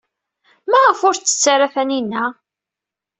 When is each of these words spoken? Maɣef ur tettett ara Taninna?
Maɣef 0.69 0.99
ur 1.07 1.15
tettett 1.17 1.45
ara 1.53 1.67
Taninna? 1.73 2.25